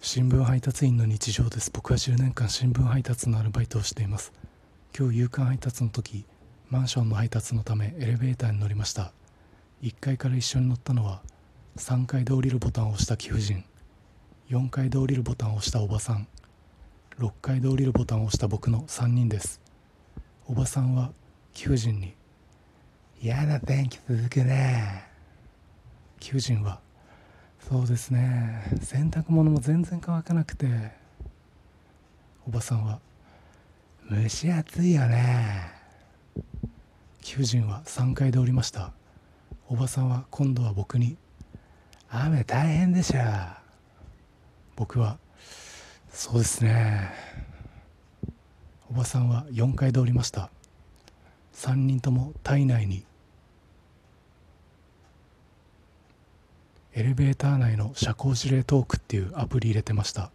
[0.00, 1.72] 新聞配達員の日常です。
[1.72, 4.32] 僕は10年間新聞配達のアルバイトをしています。
[4.96, 6.24] 今日夕刊配達の時
[6.70, 9.12] マンションの配達のためエレベーターに乗りました。
[9.82, 11.20] 1階から一緒に乗ったのは
[11.78, 13.64] 3階で降りるボタンを押した貴婦人。
[14.50, 16.28] 4階で降りるボタンを押したおばさん。
[17.18, 19.60] 6階で降りるボタンを押した僕の3人です。
[20.46, 21.10] おばさんは
[21.52, 22.14] 貴婦人に
[23.20, 25.08] 「嫌な天気続くね」
[26.20, 26.80] 貴婦人は
[27.68, 28.62] そうですね。
[28.80, 30.66] 洗濯物も全然乾かなくて
[32.46, 32.98] おばさんは
[34.10, 35.70] 蒸し暑いよね
[37.20, 38.92] 貴婦人は3階で降りました
[39.68, 41.18] おばさんは今度は僕に
[42.08, 43.20] 雨大変でしょ
[44.74, 45.18] 僕は
[46.10, 47.10] そうですね
[48.90, 50.50] おばさんは4階で降りました。
[51.54, 53.04] 3人とも体内に
[56.98, 60.32] エレベーター内の社交辞令トークっていうアプリ入れてました。